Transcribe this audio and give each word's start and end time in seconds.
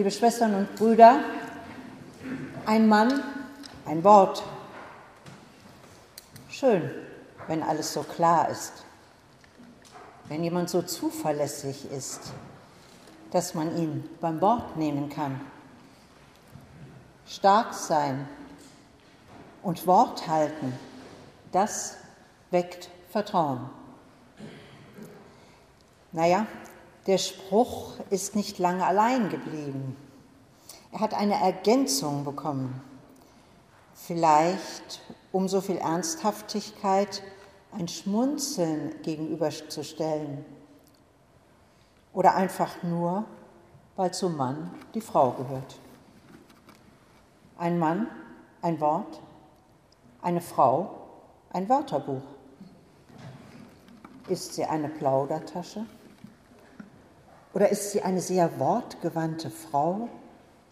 liebe 0.00 0.10
Schwestern 0.10 0.54
und 0.54 0.76
Brüder, 0.76 1.20
ein 2.64 2.88
Mann, 2.88 3.22
ein 3.84 4.02
Wort. 4.02 4.42
Schön, 6.48 6.90
wenn 7.48 7.62
alles 7.62 7.92
so 7.92 8.02
klar 8.02 8.48
ist, 8.48 8.72
wenn 10.28 10.42
jemand 10.42 10.70
so 10.70 10.80
zuverlässig 10.80 11.92
ist, 11.92 12.32
dass 13.30 13.52
man 13.52 13.76
ihn 13.76 14.08
beim 14.22 14.40
Wort 14.40 14.74
nehmen 14.78 15.10
kann. 15.10 15.38
Stark 17.26 17.74
sein 17.74 18.26
und 19.62 19.86
Wort 19.86 20.26
halten, 20.26 20.72
das 21.52 21.98
weckt 22.50 22.88
Vertrauen. 23.10 23.68
Naja, 26.12 26.46
der 27.06 27.18
Spruch 27.18 27.94
ist 28.10 28.36
nicht 28.36 28.58
lange 28.58 28.86
allein 28.86 29.28
geblieben. 29.30 29.96
Er 30.92 31.00
hat 31.00 31.14
eine 31.14 31.40
Ergänzung 31.40 32.24
bekommen. 32.24 32.82
Vielleicht, 33.94 35.00
um 35.32 35.48
so 35.48 35.60
viel 35.60 35.76
Ernsthaftigkeit 35.76 37.22
ein 37.72 37.88
Schmunzeln 37.88 39.00
gegenüberzustellen. 39.02 40.44
Oder 42.12 42.34
einfach 42.34 42.82
nur, 42.82 43.24
weil 43.96 44.12
zum 44.12 44.36
Mann 44.36 44.70
die 44.94 45.00
Frau 45.00 45.30
gehört. 45.32 45.78
Ein 47.56 47.78
Mann, 47.78 48.08
ein 48.62 48.80
Wort, 48.80 49.20
eine 50.22 50.40
Frau, 50.40 50.96
ein 51.52 51.68
Wörterbuch. 51.68 52.22
Ist 54.28 54.54
sie 54.54 54.64
eine 54.64 54.88
Plaudertasche? 54.88 55.86
Oder 57.52 57.68
ist 57.70 57.92
sie 57.92 58.02
eine 58.02 58.20
sehr 58.20 58.58
wortgewandte 58.60 59.50
Frau, 59.50 60.08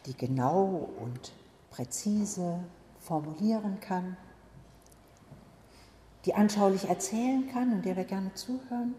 die 0.07 0.17
genau 0.17 0.89
und 1.01 1.33
präzise 1.71 2.61
formulieren 3.01 3.81
kann, 3.81 4.17
die 6.25 6.35
anschaulich 6.35 6.89
erzählen 6.89 7.48
kann 7.53 7.73
und 7.73 7.85
der 7.85 7.97
wir 7.97 8.05
gerne 8.05 8.33
zuhören? 8.35 8.95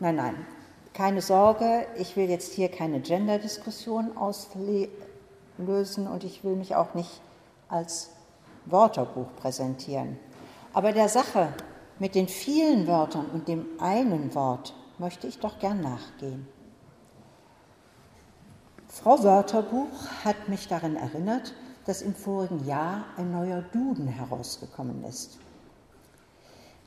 Nein, 0.00 0.16
nein, 0.16 0.46
keine 0.94 1.22
Sorge, 1.22 1.86
ich 1.96 2.16
will 2.16 2.28
jetzt 2.28 2.54
hier 2.54 2.70
keine 2.70 3.00
Gender-Diskussion 3.00 4.16
auslösen 4.16 4.88
und 6.08 6.24
ich 6.24 6.42
will 6.42 6.56
mich 6.56 6.74
auch 6.74 6.94
nicht 6.94 7.20
als 7.68 8.10
Wörterbuch 8.66 9.28
präsentieren. 9.36 10.18
Aber 10.72 10.92
der 10.92 11.08
Sache 11.08 11.52
mit 11.98 12.14
den 12.14 12.28
vielen 12.28 12.86
Wörtern 12.86 13.26
und 13.26 13.46
dem 13.46 13.66
einen 13.78 14.34
Wort 14.34 14.74
möchte 15.00 15.26
ich 15.26 15.38
doch 15.38 15.58
gern 15.58 15.80
nachgehen. 15.80 16.46
Frau 18.86 19.22
Wörterbuch 19.22 20.06
hat 20.24 20.48
mich 20.48 20.68
darin 20.68 20.96
erinnert, 20.96 21.54
dass 21.86 22.02
im 22.02 22.14
vorigen 22.14 22.66
Jahr 22.66 23.04
ein 23.16 23.32
neuer 23.32 23.62
Duden 23.62 24.06
herausgekommen 24.06 25.02
ist. 25.04 25.38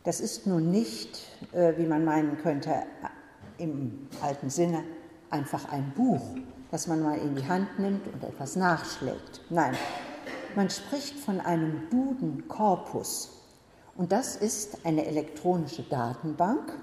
Das 0.04 0.20
ist 0.20 0.46
nun 0.46 0.70
nicht, 0.70 1.22
äh, 1.54 1.74
wie 1.78 1.88
man 1.88 2.06
meinen 2.06 2.38
könnte, 2.38 2.84
im 3.58 4.08
alten 4.22 4.50
Sinne 4.50 4.84
einfach 5.30 5.72
ein 5.72 5.92
Buch, 5.96 6.22
das 6.72 6.88
man 6.88 7.02
mal 7.02 7.18
in 7.18 7.36
die 7.36 7.48
Hand 7.48 7.80
nimmt 7.80 8.08
und 8.08 8.24
etwas 8.24 8.56
nachschlägt. 8.56 9.42
Nein, 9.50 9.76
man 10.56 10.70
spricht 10.70 11.18
von 11.18 11.40
einem 11.40 11.90
Duden-Korpus. 11.90 13.42
Und 13.96 14.12
das 14.12 14.36
ist 14.36 14.86
eine 14.86 15.06
elektronische 15.06 15.84
Datenbank, 15.84 16.78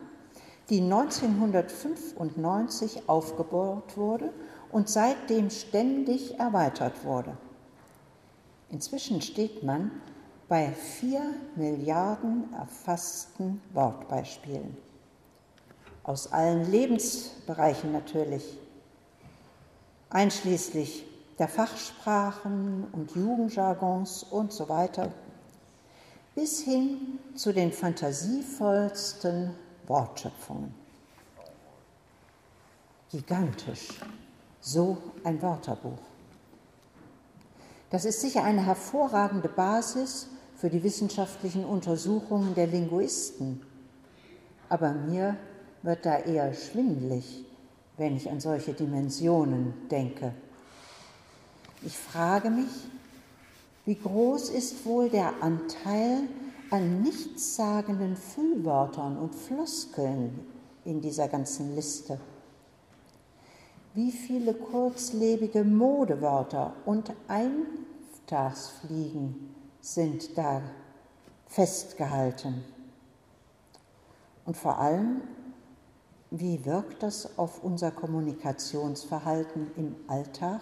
die 0.71 0.81
1995 0.81 3.09
aufgebaut 3.09 3.97
wurde 3.97 4.33
und 4.71 4.89
seitdem 4.89 5.51
ständig 5.51 6.39
erweitert 6.39 7.05
wurde. 7.05 7.37
Inzwischen 8.71 9.21
steht 9.21 9.65
man 9.65 9.91
bei 10.49 10.71
vier 10.71 11.23
Milliarden 11.57 12.53
erfassten 12.53 13.61
Wortbeispielen. 13.73 14.77
Aus 16.05 16.33
allen 16.33 16.71
Lebensbereichen 16.71 17.91
natürlich, 17.93 18.59
einschließlich 20.09 21.05
der 21.39 21.49
Fachsprachen 21.49 22.87
und 22.93 23.17
Jugendjargons 23.17 24.23
und 24.25 24.53
so 24.53 24.69
weiter, 24.69 25.11
bis 26.35 26.61
hin 26.61 27.19
zu 27.35 27.53
den 27.53 27.73
fantasievollsten 27.73 29.55
Wortschöpfungen. 29.91 30.73
Gigantisch, 33.11 33.89
so 34.61 34.99
ein 35.25 35.43
Wörterbuch. 35.43 35.99
Das 37.91 38.05
ist 38.05 38.21
sicher 38.21 38.45
eine 38.45 38.65
hervorragende 38.65 39.49
Basis 39.49 40.29
für 40.57 40.71
die 40.71 40.85
wissenschaftlichen 40.85 41.65
Untersuchungen 41.65 42.55
der 42.55 42.69
Linguisten. 42.69 43.67
Aber 44.69 44.93
mir 44.93 45.37
wird 45.83 46.07
da 46.07 46.19
eher 46.19 46.55
schwindlig, 46.55 47.45
wenn 47.97 48.15
ich 48.15 48.31
an 48.31 48.39
solche 48.39 48.75
Dimensionen 48.75 49.89
denke. 49.89 50.33
Ich 51.83 51.99
frage 51.99 52.51
mich, 52.51 52.71
wie 53.87 53.97
groß 53.97 54.51
ist 54.51 54.85
wohl 54.87 55.11
der 55.11 55.43
Anteil 55.43 56.29
an 56.71 57.03
nichtssagenden 57.03 58.17
Füllwörtern 58.17 59.19
und 59.19 59.35
Floskeln 59.35 60.47
in 60.85 61.01
dieser 61.01 61.27
ganzen 61.27 61.75
Liste? 61.75 62.21
Wie 63.95 64.13
viele 64.13 64.55
kurzlebige 64.55 65.65
Modewörter 65.65 66.75
und 66.87 67.13
Eintagsfliegen 67.27 69.53
sind 69.81 70.39
da 70.39 70.63
festgehalten? 71.49 72.63
Und 74.45 74.57
vor 74.57 74.79
allem, 74.79 75.23
wie 76.31 76.65
wirkt 76.65 77.03
das 77.03 77.37
auf 77.37 77.65
unser 77.65 77.91
Kommunikationsverhalten 77.91 79.73
im 79.77 79.97
Alltag? 80.07 80.61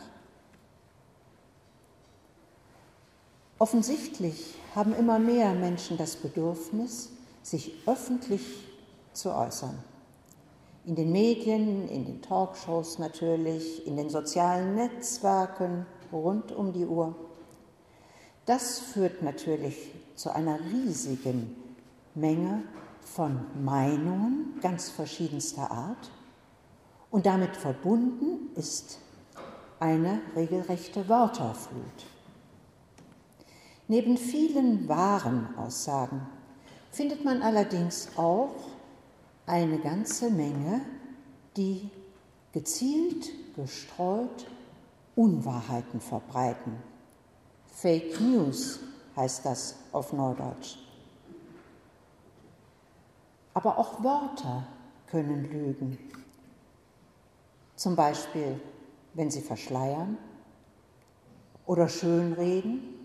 Offensichtlich 3.60 4.54
haben 4.76 4.94
immer 4.94 5.18
mehr 5.18 5.52
Menschen 5.52 5.96
das 5.96 6.14
Bedürfnis, 6.14 7.10
sich 7.42 7.74
öffentlich 7.86 8.42
zu 9.12 9.34
äußern. 9.34 9.76
In 10.84 10.94
den 10.94 11.10
Medien, 11.10 11.88
in 11.88 12.04
den 12.04 12.22
Talkshows 12.22 12.98
natürlich, 12.98 13.84
in 13.86 13.96
den 13.96 14.10
sozialen 14.10 14.76
Netzwerken 14.76 15.86
rund 16.12 16.52
um 16.52 16.72
die 16.72 16.86
Uhr. 16.86 17.16
Das 18.46 18.78
führt 18.78 19.22
natürlich 19.22 19.92
zu 20.14 20.30
einer 20.30 20.58
riesigen 20.60 21.56
Menge 22.14 22.62
von 23.00 23.40
Meinungen 23.62 24.58
ganz 24.62 24.88
verschiedenster 24.88 25.70
Art 25.70 26.10
und 27.10 27.26
damit 27.26 27.56
verbunden 27.56 28.50
ist 28.54 29.00
eine 29.80 30.20
regelrechte 30.36 31.08
Wörterflut. 31.08 32.06
Neben 33.90 34.18
vielen 34.18 34.86
wahren 34.86 35.48
Aussagen 35.56 36.20
findet 36.90 37.24
man 37.24 37.40
allerdings 37.40 38.10
auch 38.16 38.54
eine 39.46 39.78
ganze 39.78 40.30
Menge, 40.30 40.82
die 41.56 41.90
gezielt, 42.52 43.30
gestreut 43.56 44.46
Unwahrheiten 45.16 46.00
verbreiten. 46.00 46.76
Fake 47.66 48.20
News 48.20 48.80
heißt 49.16 49.46
das 49.46 49.76
auf 49.90 50.12
Norddeutsch. 50.12 50.76
Aber 53.54 53.78
auch 53.78 54.04
Wörter 54.04 54.66
können 55.06 55.50
lügen. 55.50 55.98
Zum 57.74 57.96
Beispiel, 57.96 58.60
wenn 59.14 59.30
sie 59.30 59.40
verschleiern 59.40 60.18
oder 61.64 61.88
schönreden 61.88 62.97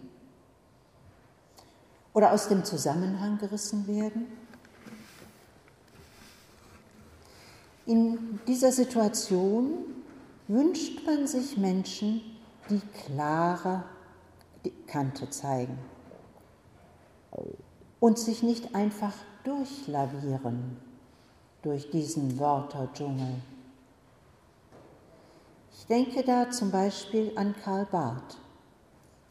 oder 2.14 2.32
aus 2.32 2.48
dem 2.48 2.64
Zusammenhang 2.64 3.38
gerissen 3.38 3.88
werden? 3.88 4.28
In 7.86 8.40
dieser 8.48 8.72
Situation 8.72 9.86
wünscht 10.48 11.06
man 11.06 11.28
sich 11.28 11.58
Menschen, 11.58 12.22
die 12.70 12.82
klare 13.06 13.84
Kante 14.88 15.30
zeigen 15.30 15.78
und 18.00 18.18
sich 18.18 18.42
nicht 18.44 18.74
einfach 18.74 19.14
durchlavieren 19.44 20.78
durch 21.62 21.90
diesen 21.90 22.40
Wörterdschungel. 22.40 23.36
Ich 25.74 25.86
denke 25.88 26.24
da 26.24 26.50
zum 26.50 26.72
Beispiel 26.72 27.34
an 27.36 27.56
Karl 27.64 27.86
Barth, 27.86 28.38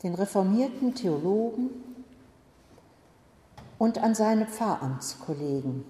den 0.02 0.14
reformierten 0.14 0.94
Theologen 0.94 1.70
und 3.82 3.98
an 3.98 4.14
seine 4.14 4.46
Pfarramtskollegen, 4.46 5.84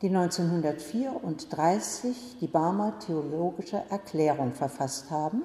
die 0.00 0.06
1934 0.06 2.36
die 2.40 2.46
Barmer 2.46 2.96
Theologische 3.00 3.82
Erklärung 3.90 4.52
verfasst 4.52 5.10
haben 5.10 5.42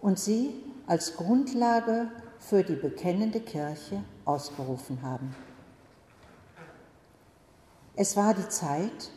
und 0.00 0.20
sie 0.20 0.54
als 0.86 1.16
Grundlage 1.16 2.12
für 2.38 2.62
die 2.62 2.76
bekennende 2.76 3.40
Kirche 3.40 4.04
ausgerufen 4.24 5.02
haben. 5.02 5.34
Es 7.96 8.16
war 8.16 8.32
die 8.32 8.48
Zeit, 8.48 9.10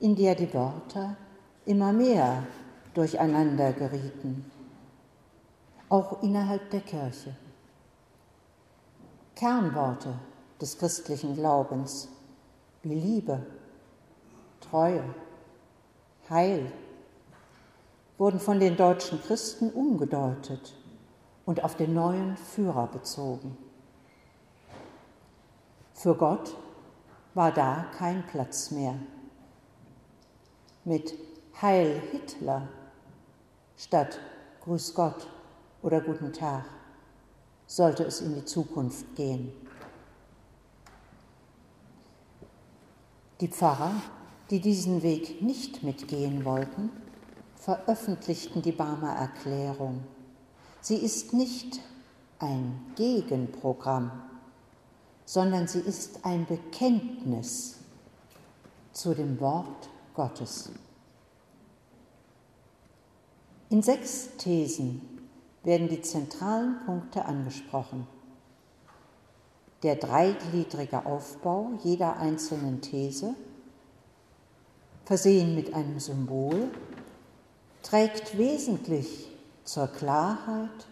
in 0.00 0.16
der 0.16 0.36
die 0.36 0.54
Wörter 0.54 1.18
immer 1.66 1.92
mehr 1.92 2.44
durcheinander 2.94 3.74
gerieten, 3.74 4.50
auch 5.90 6.22
innerhalb 6.22 6.70
der 6.70 6.80
Kirche. 6.80 7.36
Kernworte 9.34 10.14
des 10.60 10.78
christlichen 10.78 11.34
Glaubens 11.34 12.08
wie 12.82 12.94
Liebe, 12.94 13.44
Treue, 14.60 15.02
Heil 16.28 16.72
wurden 18.18 18.40
von 18.40 18.58
den 18.58 18.76
deutschen 18.76 19.22
Christen 19.22 19.70
umgedeutet 19.70 20.74
und 21.44 21.62
auf 21.62 21.76
den 21.76 21.94
neuen 21.94 22.36
Führer 22.36 22.86
bezogen. 22.88 23.56
Für 25.94 26.14
Gott 26.14 26.56
war 27.34 27.52
da 27.52 27.86
kein 27.96 28.26
Platz 28.26 28.70
mehr. 28.70 28.96
Mit 30.84 31.14
Heil 31.60 32.00
Hitler 32.10 32.68
statt 33.76 34.18
Grüß 34.62 34.94
Gott 34.94 35.28
oder 35.82 36.00
Guten 36.00 36.32
Tag 36.32 36.64
sollte 37.66 38.04
es 38.04 38.20
in 38.20 38.34
die 38.34 38.44
Zukunft 38.44 39.14
gehen. 39.16 39.52
Die 43.40 43.48
Pfarrer, 43.48 43.92
die 44.50 44.60
diesen 44.60 45.02
Weg 45.02 45.42
nicht 45.42 45.82
mitgehen 45.82 46.46
wollten, 46.46 46.90
veröffentlichten 47.56 48.62
die 48.62 48.72
Barmer 48.72 49.12
Erklärung. 49.12 50.04
Sie 50.80 50.96
ist 50.96 51.34
nicht 51.34 51.80
ein 52.38 52.80
Gegenprogramm, 52.96 54.10
sondern 55.26 55.68
sie 55.68 55.80
ist 55.80 56.24
ein 56.24 56.46
Bekenntnis 56.46 57.80
zu 58.92 59.12
dem 59.14 59.38
Wort 59.40 59.90
Gottes. 60.14 60.70
In 63.68 63.82
sechs 63.82 64.30
Thesen 64.38 65.02
werden 65.62 65.88
die 65.88 66.00
zentralen 66.00 66.76
Punkte 66.86 67.24
angesprochen. 67.24 68.06
Der 69.82 69.96
dreigliedrige 69.96 71.04
Aufbau 71.04 71.72
jeder 71.84 72.16
einzelnen 72.16 72.80
These, 72.80 73.34
versehen 75.04 75.54
mit 75.54 75.74
einem 75.74 76.00
Symbol, 76.00 76.68
trägt 77.82 78.36
wesentlich 78.38 79.28
zur 79.64 79.86
Klarheit 79.88 80.86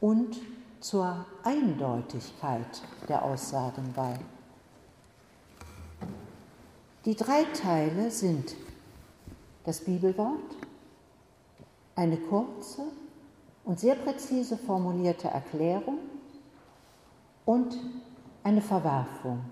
und 0.00 0.40
zur 0.80 1.26
Eindeutigkeit 1.42 2.82
der 3.08 3.24
Aussagen 3.24 3.92
bei. 3.94 4.18
Die 7.04 7.16
drei 7.16 7.44
Teile 7.44 8.10
sind 8.10 8.54
das 9.64 9.80
Bibelwort, 9.80 10.56
eine 11.96 12.16
kurze 12.16 12.82
und 13.64 13.80
sehr 13.80 13.96
präzise 13.96 14.56
formulierte 14.56 15.28
Erklärung 15.28 15.98
und 17.44 17.76
eine 18.42 18.60
Verwerfung. 18.60 19.44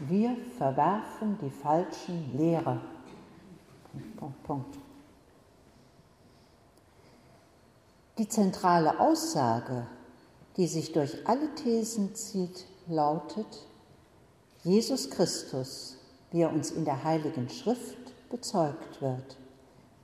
Wir 0.00 0.36
verwerfen 0.56 1.38
die 1.40 1.50
falschen 1.50 2.36
Lehre. 2.36 2.80
Punkt, 3.90 4.16
Punkt, 4.16 4.42
Punkt. 4.44 4.78
Die 8.18 8.28
zentrale 8.28 8.98
Aussage, 9.00 9.86
die 10.56 10.66
sich 10.66 10.92
durch 10.92 11.26
alle 11.26 11.54
Thesen 11.54 12.14
zieht, 12.14 12.66
lautet, 12.88 13.66
Jesus 14.64 15.08
Christus, 15.10 15.96
wie 16.30 16.42
er 16.42 16.52
uns 16.52 16.72
in 16.72 16.84
der 16.84 17.04
Heiligen 17.04 17.48
Schrift 17.48 17.96
bezeugt 18.28 19.00
wird, 19.00 19.36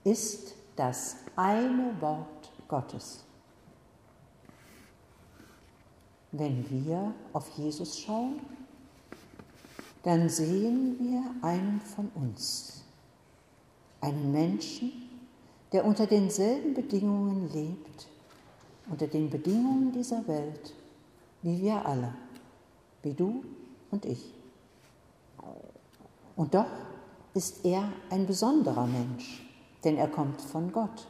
ist 0.05 0.55
das 0.77 1.17
eine 1.37 2.01
Wort 2.01 2.53
Gottes. 2.69 3.24
Wenn 6.37 6.65
wir 6.69 7.15
auf 7.33 7.49
Jesus 7.57 7.99
schauen, 7.99 8.41
dann 10.03 10.29
sehen 10.29 10.97
wir 10.99 11.49
einen 11.49 11.81
von 11.81 12.11
uns, 12.15 12.85
einen 14.01 14.33
Menschen, 14.33 14.93
der 15.73 15.85
unter 15.85 16.07
denselben 16.07 16.75
Bedingungen 16.75 17.51
lebt, 17.53 18.09
unter 18.91 19.07
den 19.07 19.31
Bedingungen 19.31 19.93
dieser 19.93 20.27
Welt, 20.29 20.75
wie 21.43 21.63
wir 21.63 21.87
alle, 21.87 22.15
wie 23.03 23.15
du 23.15 23.45
und 23.91 24.05
ich. 24.05 24.35
Und 26.37 26.55
doch 26.55 26.67
ist 27.33 27.65
er 27.65 27.91
ein 28.11 28.27
besonderer 28.27 28.87
Mensch 28.87 29.45
denn 29.85 29.97
er 29.99 30.09
kommt 30.09 30.41
von 30.41 30.73
Gott. 30.73 31.07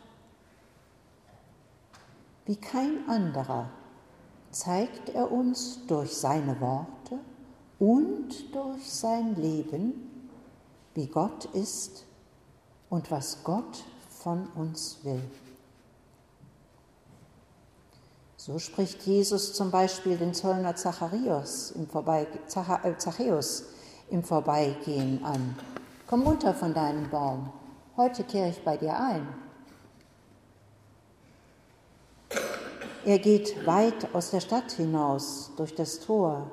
Wie 2.44 2.56
kein 2.56 3.08
anderer 3.08 3.70
zeigt 4.54 5.08
er 5.10 5.32
uns 5.32 5.80
durch 5.86 6.16
seine 6.16 6.60
Worte 6.60 7.18
und 7.78 8.54
durch 8.54 8.88
sein 8.88 9.34
Leben, 9.34 10.28
wie 10.94 11.06
Gott 11.06 11.46
ist 11.46 12.04
und 12.88 13.10
was 13.10 13.42
Gott 13.42 13.84
von 14.22 14.46
uns 14.54 14.98
will. 15.02 15.22
So 18.36 18.58
spricht 18.58 19.02
Jesus 19.02 19.54
zum 19.54 19.70
Beispiel 19.70 20.16
den 20.16 20.34
Zöllner 20.34 20.76
Zacharias 20.76 21.72
im 21.72 21.88
Vorbeige 21.88 22.38
äh, 22.38 22.96
Zachäus 22.96 23.64
im 24.10 24.22
Vorbeigehen 24.22 25.24
an. 25.24 25.56
Komm 26.06 26.22
runter 26.22 26.54
von 26.54 26.74
deinem 26.74 27.10
Baum, 27.10 27.50
heute 27.96 28.22
kehre 28.22 28.50
ich 28.50 28.62
bei 28.62 28.76
dir 28.76 28.96
ein. 29.00 29.43
Er 33.06 33.18
geht 33.18 33.66
weit 33.66 34.14
aus 34.14 34.30
der 34.30 34.40
Stadt 34.40 34.72
hinaus 34.72 35.52
durch 35.58 35.74
das 35.74 36.00
Tor 36.00 36.50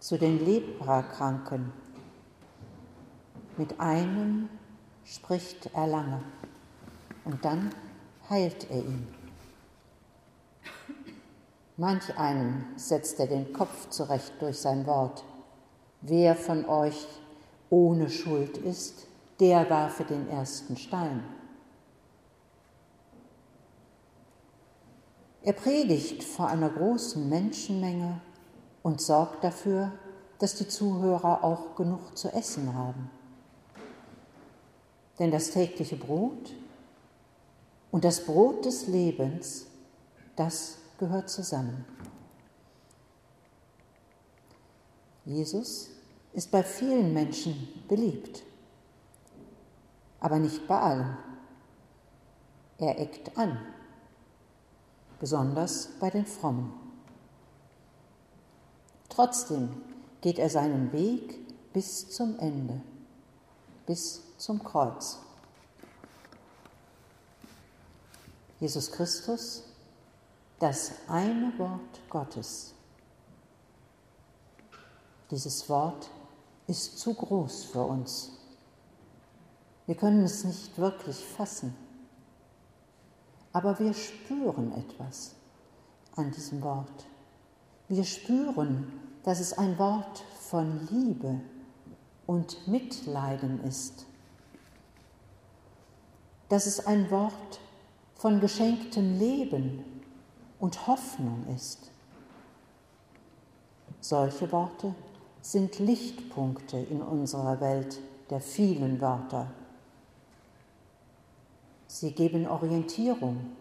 zu 0.00 0.18
den 0.18 0.44
Leprakranken. 0.44 1.72
Mit 3.56 3.78
einem 3.78 4.48
spricht 5.04 5.70
er 5.72 5.86
lange 5.86 6.20
und 7.24 7.44
dann 7.44 7.70
heilt 8.28 8.68
er 8.72 8.78
ihn. 8.78 9.06
Manch 11.76 12.18
einen 12.18 12.66
setzt 12.74 13.20
er 13.20 13.28
den 13.28 13.52
Kopf 13.52 13.88
zurecht 13.90 14.32
durch 14.40 14.58
sein 14.58 14.84
Wort. 14.86 15.22
Wer 16.00 16.34
von 16.34 16.64
euch 16.64 17.06
ohne 17.70 18.10
Schuld 18.10 18.58
ist, 18.58 19.06
der 19.38 19.70
warfe 19.70 20.02
den 20.02 20.28
ersten 20.28 20.76
Stein. 20.76 21.22
Er 25.42 25.52
predigt 25.52 26.22
vor 26.22 26.48
einer 26.48 26.70
großen 26.70 27.28
Menschenmenge 27.28 28.20
und 28.82 29.00
sorgt 29.00 29.42
dafür, 29.44 29.92
dass 30.38 30.54
die 30.54 30.68
Zuhörer 30.68 31.42
auch 31.42 31.74
genug 31.76 32.16
zu 32.16 32.28
essen 32.32 32.74
haben. 32.74 33.10
Denn 35.18 35.30
das 35.30 35.50
tägliche 35.50 35.96
Brot 35.96 36.54
und 37.90 38.04
das 38.04 38.24
Brot 38.24 38.64
des 38.64 38.86
Lebens, 38.86 39.66
das 40.36 40.78
gehört 40.98 41.28
zusammen. 41.28 41.84
Jesus 45.24 45.90
ist 46.32 46.50
bei 46.50 46.62
vielen 46.62 47.12
Menschen 47.12 47.68
beliebt 47.88 48.42
aber 50.22 50.38
nicht 50.38 50.66
bei 50.68 50.78
allen. 50.78 51.16
Er 52.78 52.98
eckt 52.98 53.36
an, 53.36 53.58
besonders 55.22 55.86
bei 56.00 56.10
den 56.10 56.26
Frommen. 56.26 56.72
Trotzdem 59.08 59.80
geht 60.20 60.40
er 60.40 60.50
seinen 60.50 60.90
Weg 60.92 61.38
bis 61.72 62.10
zum 62.10 62.36
Ende, 62.40 62.80
bis 63.86 64.20
zum 64.36 64.64
Kreuz. 64.64 65.20
Jesus 68.58 68.90
Christus, 68.90 69.62
das 70.58 70.90
eine 71.06 71.56
Wort 71.56 72.00
Gottes. 72.10 72.74
Dieses 75.30 75.68
Wort 75.68 76.10
ist 76.66 76.98
zu 76.98 77.14
groß 77.14 77.66
für 77.66 77.84
uns. 77.84 78.32
Wir 79.86 79.94
können 79.94 80.24
es 80.24 80.42
nicht 80.42 80.76
wirklich 80.78 81.24
fassen, 81.24 81.76
aber 83.52 83.78
wir 83.78 83.94
spüren 83.94 84.72
etwas 84.72 85.34
an 86.16 86.30
diesem 86.30 86.62
Wort. 86.62 87.06
Wir 87.88 88.04
spüren, 88.04 89.00
dass 89.24 89.40
es 89.40 89.56
ein 89.56 89.78
Wort 89.78 90.24
von 90.40 90.88
Liebe 90.90 91.40
und 92.26 92.66
Mitleiden 92.66 93.62
ist, 93.64 94.06
dass 96.48 96.66
es 96.66 96.86
ein 96.86 97.10
Wort 97.10 97.60
von 98.14 98.40
geschenktem 98.40 99.18
Leben 99.18 99.84
und 100.58 100.86
Hoffnung 100.86 101.44
ist. 101.54 101.90
Solche 104.00 104.50
Worte 104.52 104.94
sind 105.40 105.78
Lichtpunkte 105.78 106.78
in 106.78 107.02
unserer 107.02 107.60
Welt 107.60 108.00
der 108.30 108.40
vielen 108.40 109.00
Wörter. 109.00 109.50
Sie 112.02 112.10
geben 112.10 112.48
Orientierung 112.48 113.52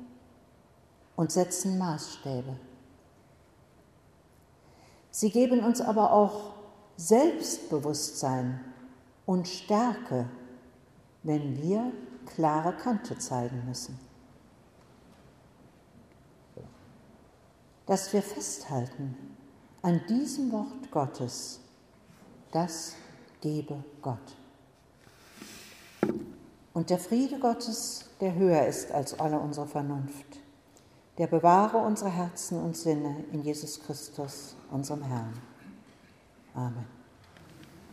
und 1.16 1.32
setzen 1.32 1.78
Maßstäbe. 1.78 2.58
Sie 5.12 5.30
geben 5.30 5.64
uns 5.64 5.80
aber 5.80 6.12
auch 6.12 6.54
Selbstbewusstsein 6.98 8.60
und 9.28 9.48
Stärke, 9.48 10.28
wenn 11.22 11.62
wir 11.62 11.92
klare 12.26 12.74
Kante 12.74 13.16
zeigen 13.20 13.64
müssen. 13.68 14.00
Dass 17.86 18.12
wir 18.12 18.24
festhalten 18.24 19.38
an 19.84 20.02
diesem 20.10 20.52
Wort 20.52 20.90
Gottes, 20.90 21.60
das 22.52 22.96
gebe 23.40 23.84
Gott. 24.02 24.41
Und 26.74 26.90
der 26.90 27.00
Friede 27.00 27.40
Gottes, 27.40 28.06
der 28.22 28.36
höher 28.36 28.66
ist 28.66 28.92
als 28.92 29.20
alle 29.20 29.40
unsere 29.40 29.68
Vernunft, 29.68 30.40
der 31.18 31.28
bewahre 31.28 31.78
unsere 31.78 32.10
Herzen 32.10 32.62
und 32.62 32.78
Sinne 32.78 33.26
in 33.32 33.44
Jesus 33.44 33.82
Christus, 33.82 34.56
unserem 34.72 35.04
Herrn. 35.04 35.34
Amen. 36.54 37.01